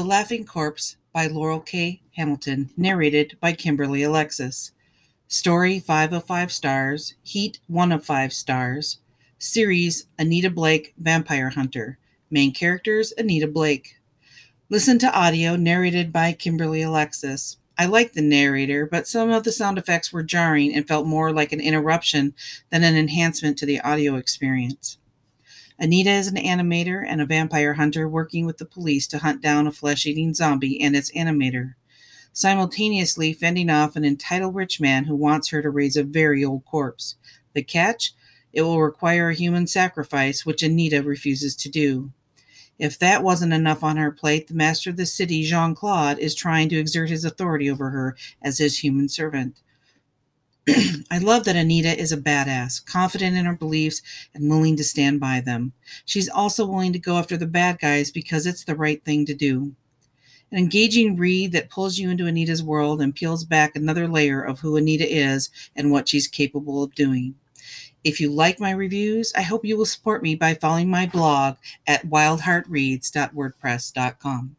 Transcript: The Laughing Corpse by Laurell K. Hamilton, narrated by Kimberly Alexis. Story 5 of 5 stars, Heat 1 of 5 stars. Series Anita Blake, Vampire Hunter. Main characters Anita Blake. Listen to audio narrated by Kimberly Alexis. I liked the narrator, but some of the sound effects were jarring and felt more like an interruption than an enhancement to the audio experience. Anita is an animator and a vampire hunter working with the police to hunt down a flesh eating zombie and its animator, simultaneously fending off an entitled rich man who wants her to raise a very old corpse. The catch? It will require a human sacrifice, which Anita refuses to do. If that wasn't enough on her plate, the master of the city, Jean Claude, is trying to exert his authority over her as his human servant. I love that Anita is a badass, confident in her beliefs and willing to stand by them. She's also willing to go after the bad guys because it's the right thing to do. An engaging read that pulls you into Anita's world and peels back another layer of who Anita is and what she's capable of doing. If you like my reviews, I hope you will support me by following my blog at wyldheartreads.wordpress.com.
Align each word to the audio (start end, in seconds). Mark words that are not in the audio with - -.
The 0.00 0.06
Laughing 0.06 0.46
Corpse 0.46 0.96
by 1.12 1.26
Laurell 1.26 1.60
K. 1.60 2.00
Hamilton, 2.16 2.70
narrated 2.74 3.36
by 3.38 3.52
Kimberly 3.52 4.02
Alexis. 4.02 4.72
Story 5.28 5.78
5 5.78 6.14
of 6.14 6.24
5 6.24 6.50
stars, 6.50 7.16
Heat 7.22 7.58
1 7.66 7.92
of 7.92 8.02
5 8.02 8.32
stars. 8.32 9.00
Series 9.36 10.06
Anita 10.18 10.48
Blake, 10.48 10.94
Vampire 10.96 11.50
Hunter. 11.50 11.98
Main 12.30 12.54
characters 12.54 13.12
Anita 13.18 13.46
Blake. 13.46 13.96
Listen 14.70 14.98
to 15.00 15.14
audio 15.14 15.54
narrated 15.54 16.14
by 16.14 16.32
Kimberly 16.32 16.80
Alexis. 16.80 17.58
I 17.76 17.84
liked 17.84 18.14
the 18.14 18.22
narrator, 18.22 18.86
but 18.86 19.06
some 19.06 19.30
of 19.30 19.44
the 19.44 19.52
sound 19.52 19.76
effects 19.76 20.10
were 20.10 20.22
jarring 20.22 20.74
and 20.74 20.88
felt 20.88 21.06
more 21.06 21.30
like 21.30 21.52
an 21.52 21.60
interruption 21.60 22.32
than 22.70 22.84
an 22.84 22.96
enhancement 22.96 23.58
to 23.58 23.66
the 23.66 23.82
audio 23.82 24.16
experience. 24.16 24.96
Anita 25.78 26.10
is 26.10 26.26
an 26.26 26.36
animator 26.36 27.04
and 27.06 27.20
a 27.20 27.26
vampire 27.26 27.74
hunter 27.74 28.08
working 28.08 28.46
with 28.46 28.58
the 28.58 28.64
police 28.64 29.06
to 29.08 29.18
hunt 29.18 29.42
down 29.42 29.66
a 29.66 29.72
flesh 29.72 30.06
eating 30.06 30.34
zombie 30.34 30.80
and 30.80 30.94
its 30.94 31.10
animator, 31.12 31.74
simultaneously 32.32 33.32
fending 33.32 33.70
off 33.70 33.96
an 33.96 34.04
entitled 34.04 34.54
rich 34.54 34.80
man 34.80 35.04
who 35.04 35.16
wants 35.16 35.48
her 35.48 35.62
to 35.62 35.70
raise 35.70 35.96
a 35.96 36.02
very 36.02 36.44
old 36.44 36.64
corpse. 36.64 37.16
The 37.54 37.62
catch? 37.62 38.12
It 38.52 38.62
will 38.62 38.80
require 38.80 39.30
a 39.30 39.34
human 39.34 39.66
sacrifice, 39.66 40.44
which 40.44 40.62
Anita 40.62 41.02
refuses 41.02 41.54
to 41.56 41.68
do. 41.68 42.12
If 42.78 42.98
that 42.98 43.22
wasn't 43.22 43.52
enough 43.52 43.84
on 43.84 43.98
her 43.98 44.10
plate, 44.10 44.48
the 44.48 44.54
master 44.54 44.90
of 44.90 44.96
the 44.96 45.06
city, 45.06 45.44
Jean 45.44 45.74
Claude, 45.74 46.18
is 46.18 46.34
trying 46.34 46.68
to 46.70 46.78
exert 46.78 47.10
his 47.10 47.24
authority 47.24 47.70
over 47.70 47.90
her 47.90 48.16
as 48.42 48.58
his 48.58 48.78
human 48.78 49.08
servant. 49.08 49.60
I 51.10 51.18
love 51.18 51.44
that 51.44 51.56
Anita 51.56 51.98
is 51.98 52.12
a 52.12 52.16
badass, 52.16 52.84
confident 52.84 53.36
in 53.36 53.46
her 53.46 53.56
beliefs 53.56 54.02
and 54.34 54.48
willing 54.48 54.76
to 54.76 54.84
stand 54.84 55.20
by 55.20 55.40
them. 55.40 55.72
She's 56.04 56.28
also 56.28 56.66
willing 56.66 56.92
to 56.92 56.98
go 56.98 57.16
after 57.16 57.36
the 57.36 57.46
bad 57.46 57.78
guys 57.78 58.10
because 58.10 58.46
it's 58.46 58.64
the 58.64 58.76
right 58.76 59.02
thing 59.04 59.26
to 59.26 59.34
do. 59.34 59.74
An 60.52 60.58
engaging 60.58 61.16
read 61.16 61.52
that 61.52 61.70
pulls 61.70 61.98
you 61.98 62.10
into 62.10 62.26
Anita's 62.26 62.62
world 62.62 63.00
and 63.00 63.14
peels 63.14 63.44
back 63.44 63.76
another 63.76 64.08
layer 64.08 64.42
of 64.42 64.60
who 64.60 64.76
Anita 64.76 65.08
is 65.08 65.48
and 65.76 65.90
what 65.90 66.08
she's 66.08 66.26
capable 66.26 66.82
of 66.82 66.94
doing. 66.94 67.34
If 68.02 68.20
you 68.20 68.30
like 68.30 68.58
my 68.58 68.70
reviews, 68.70 69.32
I 69.36 69.42
hope 69.42 69.64
you 69.64 69.76
will 69.76 69.86
support 69.86 70.22
me 70.22 70.34
by 70.34 70.54
following 70.54 70.90
my 70.90 71.06
blog 71.06 71.56
at 71.86 72.06
wyldheartreads.wordpress.com. 72.06 74.56